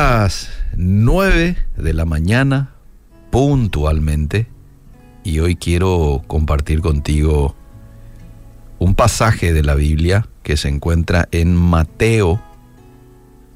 las 0.00 0.48
9 0.76 1.56
de 1.76 1.92
la 1.92 2.04
mañana, 2.04 2.70
puntualmente, 3.30 4.46
y 5.24 5.40
hoy 5.40 5.56
quiero 5.56 6.22
compartir 6.28 6.82
contigo 6.82 7.56
un 8.78 8.94
pasaje 8.94 9.52
de 9.52 9.64
la 9.64 9.74
Biblia 9.74 10.28
que 10.44 10.56
se 10.56 10.68
encuentra 10.68 11.28
en 11.32 11.56
Mateo 11.56 12.40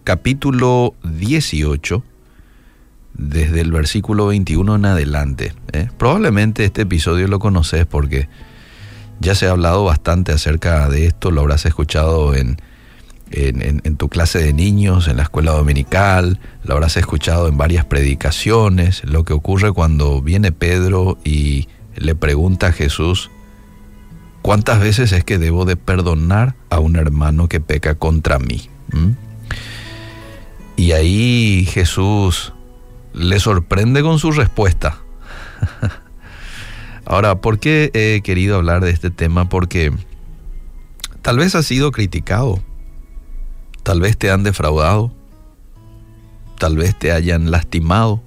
capítulo 0.02 0.96
18, 1.04 2.02
desde 3.14 3.60
el 3.60 3.70
versículo 3.70 4.26
21 4.26 4.74
en 4.74 4.84
adelante. 4.84 5.54
¿eh? 5.72 5.90
Probablemente 5.96 6.64
este 6.64 6.82
episodio 6.82 7.28
lo 7.28 7.38
conoces 7.38 7.86
porque 7.86 8.28
ya 9.20 9.36
se 9.36 9.46
ha 9.46 9.52
hablado 9.52 9.84
bastante 9.84 10.32
acerca 10.32 10.88
de 10.88 11.06
esto, 11.06 11.30
lo 11.30 11.42
habrás 11.42 11.66
escuchado 11.66 12.34
en 12.34 12.56
en, 13.32 13.96
tu 13.96 14.08
clase 14.08 14.38
de 14.38 14.52
niños, 14.52 15.08
en 15.08 15.16
la 15.16 15.24
escuela 15.24 15.52
dominical, 15.52 16.38
lo 16.64 16.74
habrás 16.74 16.96
escuchado 16.96 17.48
en 17.48 17.56
varias 17.56 17.84
predicaciones, 17.84 19.02
lo 19.04 19.24
que 19.24 19.32
ocurre 19.32 19.72
cuando 19.72 20.20
viene 20.20 20.52
Pedro 20.52 21.18
y 21.24 21.68
le 21.96 22.14
pregunta 22.14 22.68
a 22.68 22.72
Jesús, 22.72 23.30
¿cuántas 24.42 24.80
veces 24.80 25.12
es 25.12 25.24
que 25.24 25.38
debo 25.38 25.64
de 25.64 25.76
perdonar 25.76 26.54
a 26.70 26.78
un 26.78 26.96
hermano 26.96 27.48
que 27.48 27.60
peca 27.60 27.94
contra 27.94 28.38
mí? 28.38 28.68
¿Mm? 28.92 29.10
Y 30.76 30.92
ahí 30.92 31.66
Jesús 31.70 32.52
le 33.14 33.40
sorprende 33.40 34.02
con 34.02 34.18
su 34.18 34.32
respuesta. 34.32 34.98
Ahora, 37.04 37.36
¿por 37.36 37.58
qué 37.58 37.90
he 37.94 38.20
querido 38.22 38.56
hablar 38.56 38.82
de 38.82 38.90
este 38.90 39.10
tema? 39.10 39.48
Porque 39.48 39.92
tal 41.20 41.38
vez 41.38 41.54
ha 41.54 41.62
sido 41.62 41.92
criticado 41.92 42.62
Tal 43.82 44.00
vez 44.00 44.16
te 44.16 44.30
han 44.30 44.44
defraudado, 44.44 45.12
tal 46.58 46.76
vez 46.76 46.96
te 46.96 47.12
hayan 47.12 47.50
lastimado. 47.50 48.22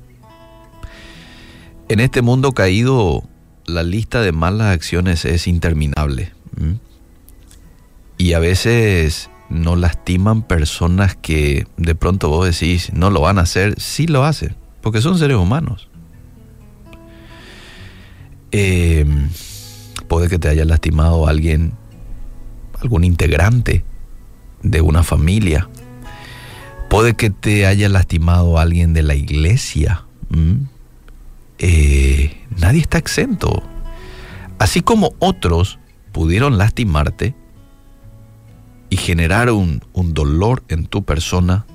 En 1.87 1.99
este 1.99 2.21
mundo 2.21 2.51
caído, 2.51 3.23
la 3.65 3.83
lista 3.83 4.21
de 4.21 4.33
malas 4.33 4.73
acciones 4.73 5.23
es 5.23 5.47
interminable. 5.47 6.33
Y 8.17 8.33
a 8.33 8.39
veces 8.39 9.29
nos 9.49 9.77
lastiman 9.77 10.41
personas 10.41 11.15
que 11.15 11.67
de 11.77 11.95
pronto 11.95 12.29
vos 12.29 12.45
decís, 12.45 12.91
no 12.93 13.09
lo 13.09 13.21
van 13.21 13.37
a 13.37 13.43
hacer, 13.43 13.79
sí 13.79 14.07
lo 14.07 14.25
hacen, 14.25 14.55
porque 14.81 15.01
son 15.01 15.17
seres 15.17 15.37
humanos. 15.37 15.87
Em, 18.51 19.29
puede 20.07 20.27
que 20.27 20.39
te 20.39 20.49
haya 20.49 20.65
lastimado 20.65 21.27
alguien, 21.27 21.73
algún 22.81 23.03
integrante 23.03 23.83
de 24.65 24.81
una 24.81 25.03
familia. 25.03 25.69
Puede 26.89 27.15
que 27.15 27.29
te 27.29 27.65
haya 27.65 27.87
lastimado 27.87 28.59
alguien 28.59 28.93
de 28.93 29.03
la 29.03 29.15
iglesia. 29.15 30.03
Eh, 31.59 32.45
nadie 32.57 32.81
está 32.81 32.97
exento. 32.97 33.63
Así 34.59 34.81
como 34.81 35.13
otros 35.19 35.79
pudieron 36.11 36.57
lastimarte 36.57 37.35
y 38.89 38.97
generar 38.97 39.49
un, 39.51 39.81
dolor 39.93 40.63
en 40.69 40.85
tu 40.85 41.03
persona, 41.03 41.65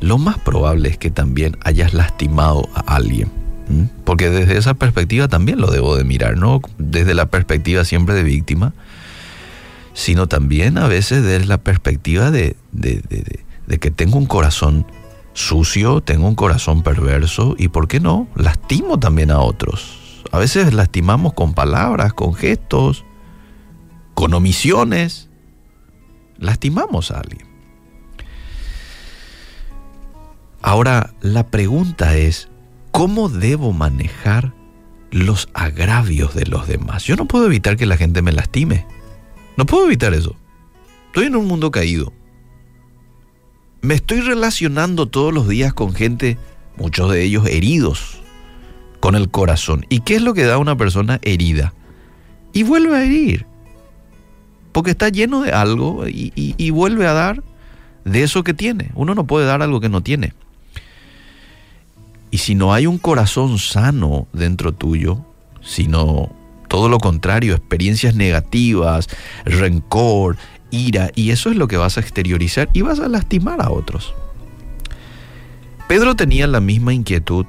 lo 0.00 0.18
más 0.18 0.38
probable 0.38 0.88
es 0.90 0.98
que 0.98 1.10
también 1.10 1.56
hayas 1.64 1.94
lastimado 1.94 2.68
a 2.74 2.96
alguien. 2.96 3.30
Porque 4.04 4.28
desde 4.28 4.58
esa 4.58 4.74
perspectiva 4.74 5.28
también 5.28 5.58
lo 5.58 5.70
debo 5.70 5.96
de 5.96 6.04
mirar, 6.04 6.36
¿no? 6.36 6.60
Desde 6.76 7.14
la 7.14 7.26
perspectiva 7.26 7.86
siempre 7.86 8.14
de 8.14 8.22
víctima, 8.22 8.74
sino 9.94 10.26
también 10.26 10.78
a 10.78 10.88
veces 10.88 11.22
desde 11.22 11.46
la 11.46 11.58
perspectiva 11.58 12.30
de, 12.30 12.56
que 13.80 13.90
tengo 13.90 14.18
un 14.18 14.26
corazón 14.26 14.86
sucio, 15.34 16.00
tengo 16.00 16.28
un 16.28 16.34
corazón 16.34 16.82
perverso 16.82 17.54
y, 17.58 17.68
¿por 17.68 17.88
qué 17.88 18.00
no? 18.00 18.28
Lastimo 18.34 18.98
también 18.98 19.30
a 19.30 19.40
otros. 19.40 20.22
A 20.30 20.38
veces 20.38 20.72
lastimamos 20.72 21.34
con 21.34 21.54
palabras, 21.54 22.12
con 22.12 22.34
gestos, 22.34 23.04
con 24.14 24.34
omisiones. 24.34 25.28
Lastimamos 26.38 27.10
a 27.10 27.20
alguien. 27.20 27.46
Ahora, 30.62 31.12
la 31.20 31.48
pregunta 31.48 32.16
es, 32.16 32.48
¿cómo 32.92 33.28
debo 33.28 33.72
manejar 33.72 34.54
los 35.10 35.48
agravios 35.54 36.34
de 36.34 36.46
los 36.46 36.68
demás? 36.68 37.04
Yo 37.04 37.16
no 37.16 37.26
puedo 37.26 37.46
evitar 37.46 37.76
que 37.76 37.84
la 37.84 37.96
gente 37.96 38.22
me 38.22 38.32
lastime. 38.32 38.86
No 39.56 39.66
puedo 39.66 39.86
evitar 39.86 40.14
eso. 40.14 40.36
Estoy 41.06 41.26
en 41.26 41.36
un 41.36 41.46
mundo 41.46 41.70
caído. 41.70 42.12
Me 43.82 43.94
estoy 43.94 44.20
relacionando 44.20 45.06
todos 45.06 45.34
los 45.34 45.48
días 45.48 45.74
con 45.74 45.94
gente, 45.94 46.38
muchos 46.76 47.10
de 47.10 47.22
ellos 47.22 47.46
heridos, 47.46 48.20
con 49.00 49.14
el 49.14 49.28
corazón. 49.28 49.84
¿Y 49.88 50.00
qué 50.00 50.16
es 50.16 50.22
lo 50.22 50.34
que 50.34 50.44
da 50.44 50.54
a 50.54 50.58
una 50.58 50.76
persona 50.76 51.18
herida? 51.22 51.74
Y 52.52 52.62
vuelve 52.62 52.96
a 52.96 53.04
herir. 53.04 53.46
Porque 54.72 54.92
está 54.92 55.08
lleno 55.08 55.42
de 55.42 55.52
algo 55.52 56.06
y, 56.08 56.32
y 56.34 56.70
vuelve 56.70 57.06
a 57.06 57.12
dar 57.12 57.42
de 58.04 58.22
eso 58.22 58.42
que 58.42 58.54
tiene. 58.54 58.90
Uno 58.94 59.14
no 59.14 59.26
puede 59.26 59.46
dar 59.46 59.62
algo 59.62 59.80
que 59.80 59.88
no 59.88 60.02
tiene. 60.02 60.32
Y 62.30 62.38
si 62.38 62.54
no 62.54 62.72
hay 62.72 62.86
un 62.86 62.96
corazón 62.96 63.58
sano 63.58 64.26
dentro 64.32 64.72
tuyo, 64.72 65.18
sino 65.60 66.34
todo 66.72 66.88
lo 66.88 67.00
contrario, 67.00 67.54
experiencias 67.54 68.14
negativas, 68.14 69.06
rencor, 69.44 70.38
ira, 70.70 71.10
y 71.14 71.28
eso 71.28 71.50
es 71.50 71.56
lo 71.56 71.68
que 71.68 71.76
vas 71.76 71.98
a 71.98 72.00
exteriorizar 72.00 72.70
y 72.72 72.80
vas 72.80 72.98
a 72.98 73.08
lastimar 73.08 73.60
a 73.60 73.68
otros. 73.68 74.14
Pedro 75.86 76.16
tenía 76.16 76.46
la 76.46 76.60
misma 76.60 76.94
inquietud 76.94 77.44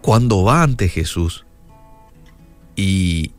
cuando 0.00 0.42
va 0.44 0.62
ante 0.62 0.88
Jesús 0.88 1.44
y 2.74 3.32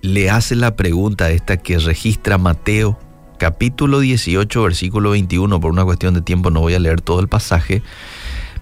le 0.00 0.30
hace 0.30 0.56
la 0.56 0.74
pregunta 0.74 1.30
esta 1.30 1.58
que 1.58 1.78
registra 1.78 2.38
Mateo 2.38 2.98
capítulo 3.38 4.00
18 4.00 4.62
versículo 4.64 5.10
21, 5.10 5.60
por 5.60 5.70
una 5.70 5.84
cuestión 5.84 6.14
de 6.14 6.22
tiempo 6.22 6.50
no 6.50 6.58
voy 6.58 6.74
a 6.74 6.80
leer 6.80 7.02
todo 7.02 7.20
el 7.20 7.28
pasaje, 7.28 7.84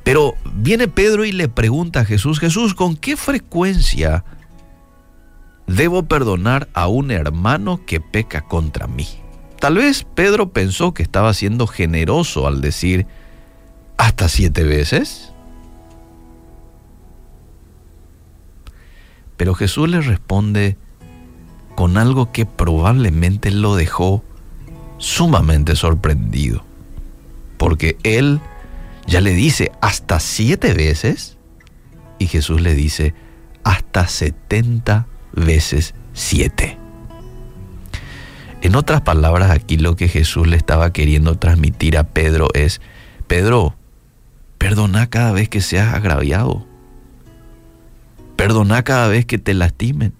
pero 0.04 0.34
viene 0.54 0.86
Pedro 0.86 1.24
y 1.24 1.32
le 1.32 1.48
pregunta 1.48 2.00
a 2.00 2.04
Jesús, 2.04 2.40
Jesús, 2.40 2.74
¿con 2.74 2.94
qué 2.94 3.16
frecuencia 3.16 4.22
debo 5.76 6.02
perdonar 6.02 6.68
a 6.74 6.88
un 6.88 7.10
hermano 7.10 7.84
que 7.86 8.00
peca 8.00 8.42
contra 8.42 8.86
mí. 8.86 9.06
Tal 9.60 9.76
vez 9.76 10.04
Pedro 10.14 10.50
pensó 10.50 10.94
que 10.94 11.02
estaba 11.02 11.32
siendo 11.34 11.66
generoso 11.66 12.46
al 12.46 12.60
decir 12.60 13.06
hasta 13.96 14.28
siete 14.28 14.64
veces. 14.64 15.32
Pero 19.36 19.54
Jesús 19.54 19.88
le 19.88 20.00
responde 20.00 20.76
con 21.76 21.98
algo 21.98 22.32
que 22.32 22.46
probablemente 22.46 23.50
lo 23.50 23.76
dejó 23.76 24.24
sumamente 24.98 25.76
sorprendido. 25.76 26.64
Porque 27.58 27.96
él 28.02 28.40
ya 29.06 29.20
le 29.20 29.32
dice 29.32 29.72
hasta 29.80 30.20
siete 30.20 30.74
veces 30.74 31.36
y 32.18 32.26
Jesús 32.26 32.60
le 32.60 32.74
dice 32.74 33.14
hasta 33.62 34.08
setenta 34.08 35.06
veces 35.32 35.94
siete. 36.12 36.78
En 38.62 38.74
otras 38.74 39.00
palabras, 39.00 39.50
aquí 39.50 39.78
lo 39.78 39.96
que 39.96 40.08
Jesús 40.08 40.46
le 40.46 40.56
estaba 40.56 40.92
queriendo 40.92 41.36
transmitir 41.36 41.96
a 41.96 42.04
Pedro 42.04 42.48
es, 42.52 42.80
Pedro, 43.26 43.74
perdona 44.58 45.08
cada 45.08 45.32
vez 45.32 45.48
que 45.48 45.60
seas 45.60 45.94
agraviado. 45.94 46.66
Perdona 48.36 48.82
cada 48.82 49.08
vez 49.08 49.24
que 49.24 49.38
te 49.38 49.54
lastimen. 49.54 50.12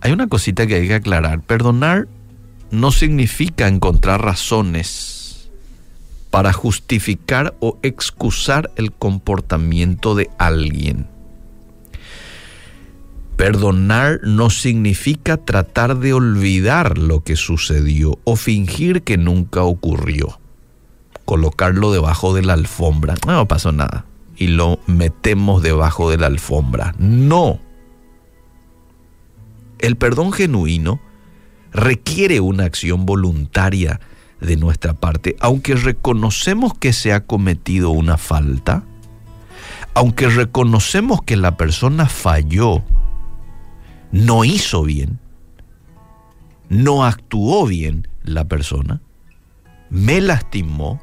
Hay 0.00 0.12
una 0.12 0.28
cosita 0.28 0.66
que 0.66 0.76
hay 0.76 0.88
que 0.88 0.94
aclarar. 0.94 1.40
Perdonar 1.42 2.08
no 2.70 2.92
significa 2.92 3.68
encontrar 3.68 4.22
razones 4.22 5.19
para 6.30 6.52
justificar 6.52 7.54
o 7.60 7.78
excusar 7.82 8.70
el 8.76 8.92
comportamiento 8.92 10.14
de 10.14 10.30
alguien. 10.38 11.06
Perdonar 13.36 14.20
no 14.22 14.50
significa 14.50 15.38
tratar 15.38 15.98
de 15.98 16.12
olvidar 16.12 16.98
lo 16.98 17.24
que 17.24 17.36
sucedió 17.36 18.18
o 18.24 18.36
fingir 18.36 19.02
que 19.02 19.16
nunca 19.16 19.62
ocurrió. 19.62 20.38
Colocarlo 21.24 21.90
debajo 21.90 22.34
de 22.34 22.42
la 22.42 22.52
alfombra. 22.52 23.14
No 23.26 23.48
pasó 23.48 23.72
nada. 23.72 24.04
Y 24.36 24.48
lo 24.48 24.78
metemos 24.86 25.62
debajo 25.62 26.10
de 26.10 26.18
la 26.18 26.26
alfombra. 26.26 26.94
No. 26.98 27.60
El 29.78 29.96
perdón 29.96 30.32
genuino 30.32 31.00
requiere 31.72 32.40
una 32.40 32.64
acción 32.64 33.06
voluntaria 33.06 34.00
de 34.40 34.56
nuestra 34.56 34.94
parte, 34.94 35.36
aunque 35.40 35.74
reconocemos 35.74 36.74
que 36.74 36.92
se 36.92 37.12
ha 37.12 37.24
cometido 37.24 37.90
una 37.90 38.16
falta, 38.16 38.84
aunque 39.94 40.28
reconocemos 40.28 41.22
que 41.22 41.36
la 41.36 41.56
persona 41.56 42.06
falló, 42.06 42.82
no 44.12 44.44
hizo 44.44 44.82
bien, 44.82 45.18
no 46.68 47.04
actuó 47.04 47.66
bien 47.66 48.08
la 48.22 48.46
persona, 48.46 49.00
me 49.90 50.20
lastimó, 50.20 51.00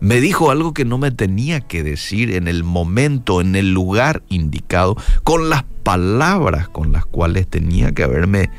me 0.00 0.20
dijo 0.20 0.50
algo 0.50 0.74
que 0.74 0.84
no 0.84 0.98
me 0.98 1.10
tenía 1.10 1.60
que 1.60 1.82
decir 1.82 2.34
en 2.34 2.48
el 2.48 2.64
momento, 2.64 3.40
en 3.40 3.56
el 3.56 3.72
lugar 3.72 4.22
indicado, 4.28 4.96
con 5.22 5.50
las 5.50 5.64
palabras 5.82 6.68
con 6.68 6.92
las 6.92 7.04
cuales 7.06 7.46
tenía 7.46 7.92
que 7.92 8.04
haberme 8.04 8.50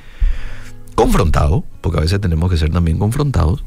confrontado, 0.96 1.64
porque 1.82 2.00
a 2.00 2.02
veces 2.02 2.22
tenemos 2.22 2.50
que 2.50 2.58
ser 2.58 2.72
también 2.72 2.98
confrontados. 2.98 3.64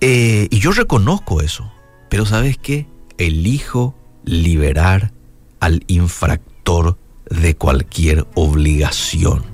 Eh, 0.00 0.48
y 0.50 0.58
yo 0.58 0.72
reconozco 0.72 1.40
eso, 1.40 1.72
pero 2.10 2.26
¿sabes 2.26 2.58
qué? 2.58 2.86
Elijo 3.18 3.94
liberar 4.24 5.12
al 5.60 5.84
infractor 5.86 6.98
de 7.30 7.56
cualquier 7.56 8.26
obligación. 8.34 9.44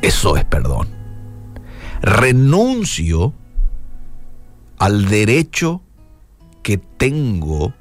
Eso 0.00 0.36
es 0.36 0.44
perdón. 0.44 0.88
Renuncio 2.00 3.34
al 4.78 5.08
derecho 5.08 5.82
que 6.62 6.78
tengo 6.78 7.74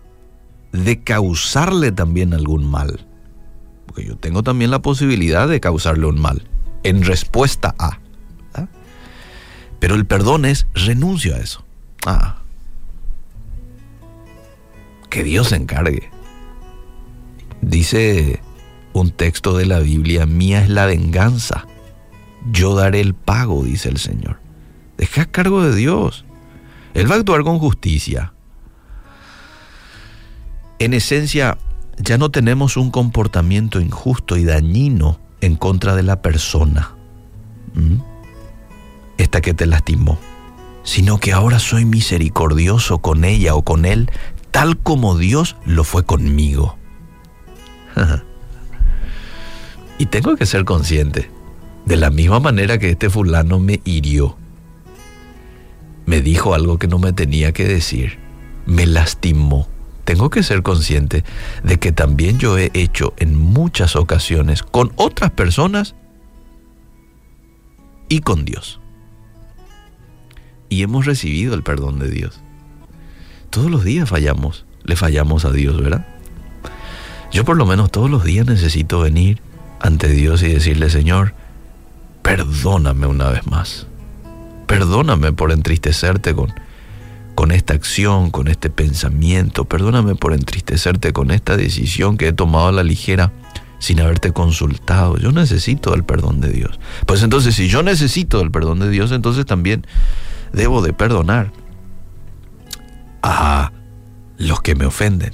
de 0.71 1.03
causarle 1.03 1.91
también 1.91 2.33
algún 2.33 2.69
mal. 2.69 3.07
Porque 3.85 4.05
yo 4.05 4.17
tengo 4.17 4.43
también 4.43 4.71
la 4.71 4.81
posibilidad 4.81 5.47
de 5.47 5.59
causarle 5.59 6.05
un 6.05 6.19
mal 6.19 6.43
en 6.83 7.03
respuesta 7.03 7.75
a. 7.79 8.00
Pero 9.81 9.95
el 9.95 10.05
perdón 10.05 10.45
es 10.45 10.67
renuncio 10.75 11.35
a 11.35 11.39
eso. 11.39 11.65
Ah. 12.05 12.37
Que 15.09 15.23
Dios 15.23 15.49
se 15.49 15.55
encargue. 15.55 16.11
Dice 17.61 18.41
un 18.93 19.09
texto 19.09 19.57
de 19.57 19.65
la 19.65 19.79
Biblia, 19.79 20.27
mía 20.27 20.61
es 20.61 20.69
la 20.69 20.85
venganza. 20.85 21.65
Yo 22.51 22.75
daré 22.75 23.01
el 23.01 23.15
pago, 23.15 23.63
dice 23.63 23.89
el 23.89 23.97
Señor. 23.97 24.39
Deja 24.97 25.23
a 25.23 25.25
cargo 25.25 25.63
de 25.63 25.75
Dios. 25.75 26.25
Él 26.93 27.09
va 27.09 27.15
a 27.15 27.17
actuar 27.17 27.41
con 27.41 27.57
justicia. 27.57 28.33
En 30.77 30.93
esencia, 30.93 31.57
ya 31.97 32.19
no 32.19 32.29
tenemos 32.29 32.77
un 32.77 32.91
comportamiento 32.91 33.81
injusto 33.81 34.37
y 34.37 34.43
dañino 34.43 35.19
en 35.41 35.55
contra 35.55 35.95
de 35.95 36.03
la 36.03 36.21
persona, 36.21 36.93
esta 39.21 39.41
que 39.41 39.53
te 39.53 39.65
lastimó, 39.65 40.19
sino 40.83 41.19
que 41.19 41.33
ahora 41.33 41.59
soy 41.59 41.85
misericordioso 41.85 42.99
con 42.99 43.23
ella 43.23 43.55
o 43.55 43.61
con 43.63 43.85
él, 43.85 44.09
tal 44.51 44.77
como 44.77 45.17
Dios 45.17 45.55
lo 45.65 45.83
fue 45.83 46.03
conmigo. 46.03 46.77
y 49.97 50.05
tengo 50.07 50.35
que 50.35 50.45
ser 50.45 50.65
consciente, 50.65 51.29
de 51.85 51.97
la 51.97 52.09
misma 52.09 52.39
manera 52.39 52.77
que 52.77 52.89
este 52.91 53.09
fulano 53.09 53.59
me 53.59 53.81
hirió, 53.85 54.37
me 56.05 56.21
dijo 56.21 56.53
algo 56.53 56.77
que 56.77 56.87
no 56.87 56.99
me 56.99 57.13
tenía 57.13 57.51
que 57.51 57.65
decir, 57.65 58.19
me 58.65 58.85
lastimó. 58.85 59.67
Tengo 60.03 60.29
que 60.29 60.43
ser 60.43 60.63
consciente 60.63 61.23
de 61.63 61.77
que 61.77 61.91
también 61.91 62.39
yo 62.39 62.57
he 62.57 62.71
hecho 62.73 63.13
en 63.17 63.37
muchas 63.37 63.95
ocasiones 63.95 64.63
con 64.63 64.91
otras 64.95 65.31
personas 65.31 65.95
y 68.09 68.19
con 68.19 68.43
Dios. 68.43 68.81
Y 70.71 70.81
hemos 70.81 71.05
recibido 71.05 71.53
el 71.53 71.61
perdón 71.61 71.99
de 71.99 72.09
Dios. 72.09 72.41
Todos 73.51 73.69
los 73.69 73.83
días 73.83 74.09
fallamos, 74.09 74.65
le 74.83 74.95
fallamos 74.95 75.45
a 75.45 75.51
Dios, 75.51 75.79
¿verdad? 75.79 76.07
Yo 77.31 77.45
por 77.45 77.57
lo 77.57 77.67
menos 77.67 77.91
todos 77.91 78.09
los 78.09 78.23
días 78.23 78.47
necesito 78.47 79.01
venir 79.01 79.39
ante 79.79 80.07
Dios 80.07 80.41
y 80.41 80.47
decirle, 80.47 80.89
Señor, 80.89 81.35
perdóname 82.23 83.05
una 83.05 83.29
vez 83.29 83.45
más 83.45 83.85
perdóname 84.71 85.33
por 85.33 85.51
entristecerte 85.51 86.33
con, 86.33 86.53
con 87.35 87.51
esta 87.51 87.73
acción, 87.73 88.31
con 88.31 88.47
este 88.47 88.69
pensamiento, 88.69 89.65
perdóname 89.65 90.15
por 90.15 90.31
entristecerte 90.31 91.11
con 91.11 91.29
esta 91.31 91.57
decisión 91.57 92.15
que 92.15 92.29
he 92.29 92.31
tomado 92.31 92.69
a 92.69 92.71
la 92.71 92.83
ligera 92.83 93.33
sin 93.79 93.99
haberte 93.99 94.31
consultado. 94.31 95.17
Yo 95.17 95.33
necesito 95.33 95.93
el 95.93 96.05
perdón 96.05 96.39
de 96.39 96.53
Dios. 96.53 96.79
Pues 97.05 97.21
entonces, 97.21 97.55
si 97.55 97.67
yo 97.67 97.83
necesito 97.83 98.39
el 98.39 98.49
perdón 98.49 98.79
de 98.79 98.89
Dios, 98.89 99.11
entonces 99.11 99.45
también 99.45 99.85
debo 100.53 100.81
de 100.81 100.93
perdonar 100.93 101.51
a 103.23 103.71
los 104.37 104.61
que 104.61 104.75
me 104.75 104.85
ofenden. 104.85 105.33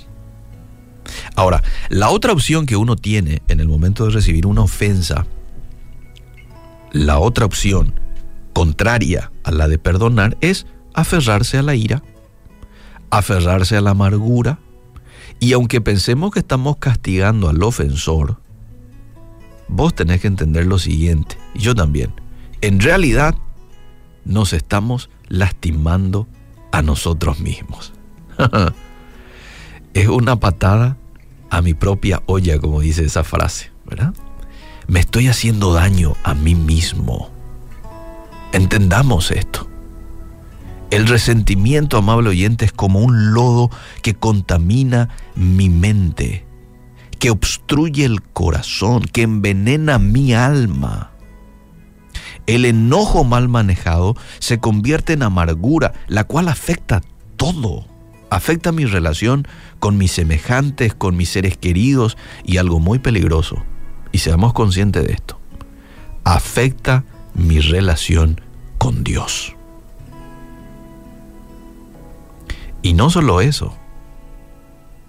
Ahora, 1.36 1.64
la 1.90 2.10
otra 2.10 2.34
opción 2.34 2.66
que 2.66 2.76
uno 2.76 2.96
tiene 2.96 3.42
en 3.48 3.60
el 3.60 3.68
momento 3.68 4.06
de 4.06 4.12
recibir 4.12 4.46
una 4.46 4.62
ofensa, 4.62 5.26
la 6.92 7.20
otra 7.20 7.46
opción 7.46 8.00
contraria 8.54 9.32
a 9.44 9.52
la 9.52 9.68
de 9.68 9.78
perdonar 9.78 10.38
es 10.42 10.66
aferrarse 10.94 11.58
a 11.58 11.62
la 11.62 11.76
ira, 11.76 12.04
aferrarse 13.10 13.78
a 13.78 13.82
la 13.82 13.92
amargura, 13.92 14.60
y 15.40 15.54
aunque 15.54 15.80
pensemos 15.80 16.32
que 16.32 16.40
estamos 16.40 16.78
castigando 16.78 17.50
al 17.50 17.62
ofensor, 17.62 18.42
vos 19.68 19.94
tenés 19.94 20.22
que 20.22 20.28
entender 20.28 20.66
lo 20.66 20.80
siguiente, 20.80 21.38
y 21.54 21.60
yo 21.60 21.76
también, 21.76 22.14
en 22.62 22.80
realidad 22.80 23.36
nos 24.28 24.54
estamos 24.54 25.10
lastimando 25.30 26.28
a 26.72 26.82
nosotros 26.82 27.40
mismos. 27.40 27.94
es 29.94 30.08
una 30.08 30.36
patada 30.40 30.98
a 31.50 31.62
mi 31.62 31.74
propia 31.74 32.22
olla, 32.26 32.60
como 32.60 32.82
dice 32.82 33.06
esa 33.06 33.24
frase, 33.24 33.72
¿verdad? 33.86 34.14
Me 34.88 35.00
estoy 35.00 35.28
haciendo 35.28 35.74
daño 35.74 36.16
a 36.24 36.34
mí 36.34 36.56
mismo. 36.56 37.30
Entendamos 38.52 39.32
esto. 39.32 39.68
El 40.92 41.08
resentimiento, 41.08 41.98
amable 41.98 42.30
oyente, 42.30 42.66
es 42.66 42.72
como 42.72 43.00
un 43.00 43.34
lodo 43.34 43.70
que 44.02 44.14
contamina 44.14 45.10
mi 45.36 45.70
mente, 45.70 46.46
que 47.20 47.30
obstruye 47.30 48.06
el 48.06 48.22
corazón, 48.22 49.04
que 49.04 49.24
envenena 49.24 50.00
mi 50.00 50.34
alma. 50.34 51.12
El 52.48 52.64
enojo 52.64 53.26
mal 53.26 53.50
manejado 53.50 54.16
se 54.40 54.60
convierte 54.60 55.14
en 55.14 55.24
amargura, 55.24 55.94
la 56.08 56.24
cual 56.24 56.48
afecta 56.48 57.02
todo. 57.36 57.86
Afecta 58.30 58.72
mi 58.72 58.86
relación 58.86 59.48
con 59.80 59.98
mis 59.98 60.14
semejantes, 60.14 60.94
con 60.94 61.18
mis 61.18 61.30
seres 61.30 61.58
queridos 61.58 62.18
y 62.46 62.58
algo 62.58 62.80
muy 62.80 63.00
peligroso. 63.00 63.58
Y 64.14 64.20
seamos 64.20 64.54
conscientes 64.54 65.06
de 65.06 65.14
esto. 65.14 65.40
Afecta 66.24 67.04
mi 67.34 67.60
relación 67.60 68.42
con 68.78 69.04
Dios. 69.04 69.54
Y 72.82 72.94
no 72.94 73.10
solo 73.10 73.42
eso, 73.42 73.76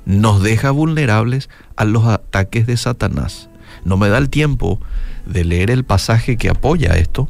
nos 0.04 0.42
deja 0.42 0.72
vulnerables 0.72 1.48
a 1.76 1.84
los 1.84 2.04
ataques 2.06 2.66
de 2.66 2.76
Satanás. 2.76 3.48
No 3.84 3.96
me 3.96 4.08
da 4.08 4.18
el 4.18 4.30
tiempo 4.30 4.80
de 5.28 5.44
leer 5.44 5.70
el 5.70 5.84
pasaje 5.84 6.36
que 6.36 6.48
apoya 6.48 6.96
esto, 6.96 7.28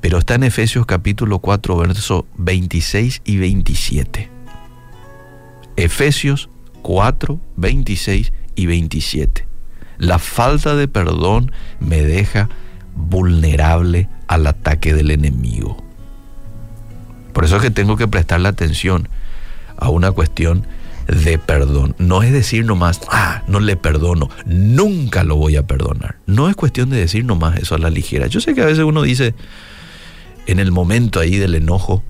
pero 0.00 0.18
está 0.18 0.34
en 0.34 0.44
Efesios 0.44 0.86
capítulo 0.86 1.38
4, 1.38 1.76
versos 1.76 2.24
26 2.36 3.22
y 3.24 3.38
27. 3.38 4.30
Efesios 5.76 6.50
4, 6.82 7.40
26 7.56 8.32
y 8.54 8.66
27. 8.66 9.46
La 9.98 10.18
falta 10.18 10.76
de 10.76 10.88
perdón 10.88 11.52
me 11.80 12.02
deja 12.02 12.48
vulnerable 12.94 14.08
al 14.26 14.46
ataque 14.46 14.92
del 14.92 15.10
enemigo. 15.10 15.82
Por 17.32 17.44
eso 17.44 17.56
es 17.56 17.62
que 17.62 17.70
tengo 17.70 17.96
que 17.96 18.08
prestarle 18.08 18.48
atención 18.48 19.08
a 19.76 19.88
una 19.88 20.12
cuestión 20.12 20.66
de 21.06 21.38
perdón. 21.38 21.94
No 21.98 22.22
es 22.22 22.32
decir 22.32 22.64
nomás, 22.64 23.00
ah, 23.10 23.42
no 23.46 23.60
le 23.60 23.76
perdono, 23.76 24.30
nunca 24.46 25.24
lo 25.24 25.36
voy 25.36 25.56
a 25.56 25.66
perdonar. 25.66 26.16
No 26.26 26.48
es 26.48 26.56
cuestión 26.56 26.90
de 26.90 26.98
decir 26.98 27.24
nomás 27.24 27.58
eso 27.58 27.74
a 27.74 27.78
la 27.78 27.90
ligera. 27.90 28.26
Yo 28.26 28.40
sé 28.40 28.54
que 28.54 28.62
a 28.62 28.66
veces 28.66 28.84
uno 28.84 29.02
dice, 29.02 29.34
en 30.46 30.58
el 30.58 30.72
momento 30.72 31.20
ahí 31.20 31.36
del 31.36 31.54
enojo, 31.54 32.02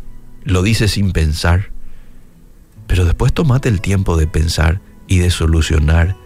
lo 0.44 0.62
dice 0.62 0.88
sin 0.88 1.12
pensar, 1.12 1.70
pero 2.86 3.04
después 3.04 3.32
tomate 3.32 3.68
el 3.68 3.80
tiempo 3.80 4.16
de 4.16 4.26
pensar 4.26 4.80
y 5.06 5.18
de 5.18 5.30
solucionar 5.30 6.16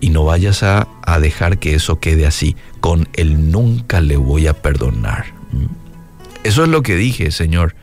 y 0.00 0.10
no 0.10 0.24
vayas 0.24 0.62
a, 0.62 0.86
dejar 1.20 1.58
que 1.58 1.74
eso 1.74 2.00
quede 2.00 2.26
así, 2.26 2.56
con 2.80 3.08
el 3.14 3.50
nunca 3.50 4.00
le 4.00 4.16
voy 4.16 4.46
a 4.46 4.54
perdonar. 4.54 5.26
¿Mm? 5.52 5.66
Eso 6.44 6.62
es 6.62 6.70
lo 6.70 6.82
que 6.82 6.94
dije, 6.94 7.30
Señor, 7.30 7.74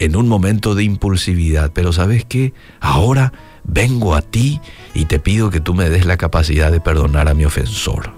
en 0.00 0.16
un 0.16 0.28
momento 0.28 0.74
de 0.74 0.82
impulsividad, 0.82 1.70
pero 1.72 1.92
¿sabes 1.92 2.24
qué? 2.24 2.52
Ahora 2.80 3.32
vengo 3.64 4.16
a 4.16 4.22
ti 4.22 4.60
y 4.94 5.04
te 5.04 5.20
pido 5.20 5.50
que 5.50 5.60
tú 5.60 5.74
me 5.74 5.88
des 5.88 6.06
la 6.06 6.16
capacidad 6.16 6.72
de 6.72 6.80
perdonar 6.80 7.28
a 7.28 7.34
mi 7.34 7.44
ofensor. 7.44 8.10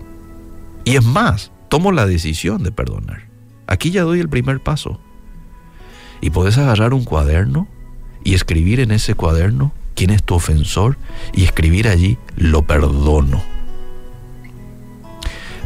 Y 0.84 0.96
es 0.96 1.04
más, 1.04 1.50
tomo 1.68 1.92
la 1.92 2.06
decisión 2.06 2.62
de 2.62 2.72
perdonar. 2.72 3.26
Aquí 3.66 3.90
ya 3.90 4.02
doy 4.02 4.20
el 4.20 4.28
primer 4.28 4.60
paso. 4.60 5.00
Y 6.20 6.30
puedes 6.30 6.56
agarrar 6.56 6.94
un 6.94 7.04
cuaderno 7.04 7.66
y 8.24 8.34
escribir 8.34 8.78
en 8.78 8.92
ese 8.92 9.14
cuaderno 9.14 9.72
quién 9.96 10.10
es 10.10 10.22
tu 10.22 10.34
ofensor 10.34 10.96
y 11.34 11.44
escribir 11.44 11.88
allí, 11.88 12.16
lo 12.36 12.62
perdono. 12.62 13.42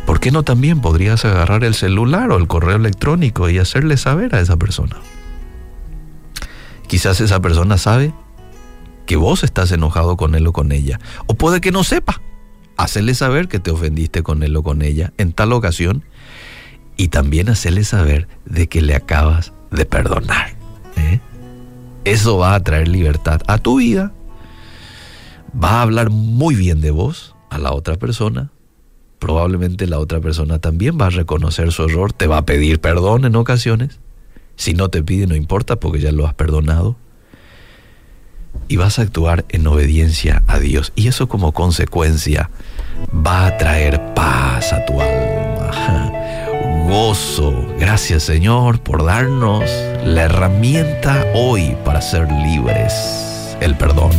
¿Por 0.07 0.21
qué 0.21 0.31
no 0.31 0.45
también 0.45 0.81
podrías 0.81 1.27
agarrar 1.27 1.63
el 1.65 1.75
celular 1.75 2.31
o 2.31 2.39
el 2.39 2.47
correo 2.47 2.77
electrónico 2.77 3.51
y 3.51 3.59
hacerle 3.59 3.99
saber 3.99 4.35
a 4.35 4.41
esa 4.41 4.57
persona? 4.57 4.97
Quizás 6.87 7.21
esa 7.21 7.41
persona 7.41 7.79
sabe 7.79 8.13
que 9.07 9.17
vos 9.17 9.45
estás 9.45 9.73
enojado 9.73 10.17
con 10.17 10.35
él 10.35 10.47
o 10.47 10.53
con 10.53 10.73
ella. 10.73 11.01
O 11.27 11.35
puede 11.35 11.61
que 11.61 11.73
no 11.73 11.85
sepa. 11.85 12.21
Hacerle 12.77 13.15
saber 13.15 13.49
que 13.49 13.59
te 13.59 13.71
ofendiste 13.71 14.23
con 14.23 14.43
él 14.43 14.55
o 14.57 14.63
con 14.63 14.83
ella 14.83 15.13
en 15.17 15.33
tal 15.33 15.53
ocasión. 15.53 16.05
Y 16.97 17.09
también 17.09 17.49
hacerle 17.49 17.85
saber 17.85 18.29
de 18.45 18.69
que 18.69 18.83
le 18.83 18.95
acabas 18.95 19.53
de 19.71 19.87
perdonar. 19.87 20.55
¿eh? 20.97 21.21
Eso 22.05 22.39
va 22.39 22.55
a 22.55 22.63
traer 22.63 22.89
libertad 22.89 23.41
a 23.47 23.59
tu 23.59 23.79
vida. 23.79 24.13
Va 25.63 25.79
a 25.79 25.83
hablar 25.83 26.11
muy 26.11 26.55
bien 26.55 26.81
de 26.81 26.91
vos 26.91 27.35
a 27.51 27.59
la 27.59 27.73
otra 27.73 27.97
persona. 27.97 28.51
Probablemente 29.19 29.87
la 29.87 29.99
otra 29.99 30.21
persona 30.21 30.59
también 30.59 30.99
va 31.01 31.07
a 31.07 31.11
reconocer 31.11 31.73
su 31.73 31.85
error, 31.85 32.13
te 32.13 32.27
va 32.27 32.39
a 32.39 32.47
pedir 32.47 32.81
perdón 32.81 33.25
en 33.25 33.37
ocasiones. 33.37 33.99
Si 34.57 34.75
no 34.75 34.89
te 34.89 35.03
pide, 35.03 35.27
no 35.27 35.37
importa 35.37 35.77
porque 35.77 36.01
ya 36.01 36.13
lo 36.13 36.27
has 36.27 36.35
perdonado. 36.35 36.97
Y 38.69 38.77
vas 38.77 38.99
a 38.99 39.03
actuar 39.03 39.45
en 39.51 39.67
obediencia 39.67 40.43
a 40.47 40.59
Dios. 40.59 40.93
Y 40.97 41.09
eso 41.09 41.29
como 41.29 41.53
consecuencia 41.53 42.51
va 43.15 43.47
a 43.47 43.59
traer 43.59 44.15
paz 44.15 44.73
a 44.73 44.85
tu 44.87 45.01
alma. 45.01 46.17
Gozo. 46.89 47.67
Gracias 47.79 48.23
Señor 48.23 48.81
por 48.81 49.05
darnos 49.05 49.65
la 50.05 50.23
herramienta 50.23 51.27
hoy 51.35 51.77
para 51.85 52.01
ser 52.01 52.31
libres. 52.31 52.93
El 53.61 53.77
perdón. 53.77 54.13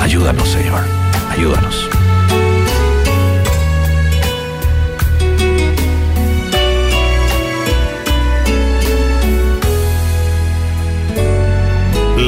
Ayúdanos 0.00 0.48
Señor. 0.48 0.82
Ayúdanos. 1.30 1.97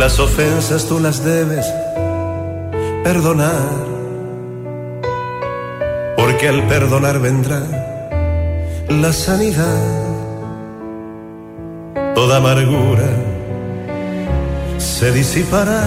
Las 0.00 0.18
ofensas 0.18 0.86
tú 0.86 0.98
las 0.98 1.22
debes 1.22 1.66
perdonar, 3.04 3.68
porque 6.16 6.48
al 6.48 6.66
perdonar 6.68 7.18
vendrá 7.18 7.60
la 8.88 9.12
sanidad. 9.12 9.84
Toda 12.14 12.38
amargura 12.38 13.10
se 14.78 15.12
disipará 15.12 15.84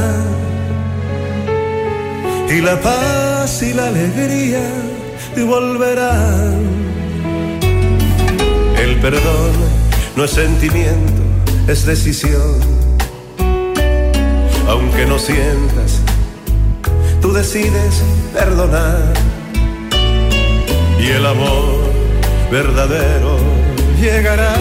y 2.52 2.62
la 2.62 2.80
paz 2.82 3.64
y 3.64 3.74
la 3.74 3.88
alegría 3.88 4.62
volverán. 5.44 6.62
El 8.78 9.00
perdón 9.00 9.54
no 10.16 10.24
es 10.24 10.30
sentimiento, 10.30 11.24
es 11.68 11.88
decisión 11.88 12.73
aunque 14.74 15.06
no 15.06 15.20
sientas, 15.20 16.02
tú 17.22 17.32
decides 17.32 18.04
perdonar. 18.34 19.14
Y 21.00 21.10
el 21.12 21.26
amor 21.26 21.78
verdadero 22.50 23.38
llegará. 24.02 24.56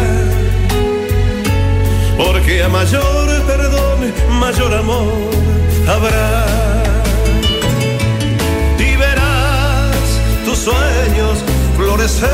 Porque 2.19 2.63
a 2.63 2.69
mayor 2.69 3.27
perdón, 3.47 4.13
mayor 4.39 4.75
amor 4.75 5.31
habrá. 5.89 6.45
Y 8.79 8.97
verás 8.97 9.97
tus 10.45 10.59
sueños 10.59 11.39
florecer 11.79 12.31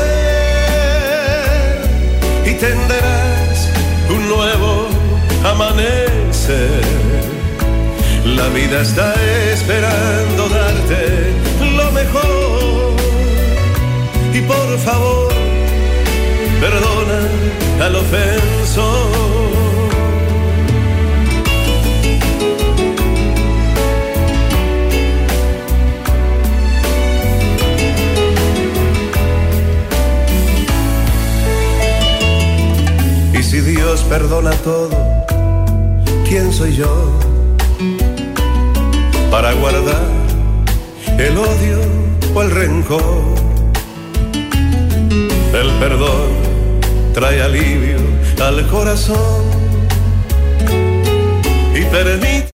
y 2.45 2.53
tenderás 2.55 3.69
un 4.09 4.27
nuevo 4.27 4.87
amanecer 5.45 6.88
la 8.39 8.47
vida 8.49 8.81
está 8.81 9.13
esperando 9.51 10.47
darte 10.47 11.01
lo 11.79 11.91
mejor. 11.91 12.93
Y 14.33 14.41
por 14.41 14.69
favor, 14.87 15.31
perdona 16.61 17.19
al 17.85 17.95
ofensor. 17.95 19.09
Y 33.37 33.43
si 33.43 33.59
Dios 33.61 34.01
perdona 34.03 34.51
todo, 34.69 34.97
¿quién 36.27 36.53
soy 36.53 36.75
yo? 36.75 37.28
Para 39.31 39.53
guardar 39.53 40.01
el 41.17 41.37
odio 41.37 41.79
o 42.33 42.41
el 42.41 42.51
rencor. 42.51 43.23
El 45.53 45.69
perdón 45.79 46.29
trae 47.13 47.41
alivio 47.41 47.97
al 48.41 48.65
corazón 48.67 49.43
y 51.75 51.81
permite 51.85 52.39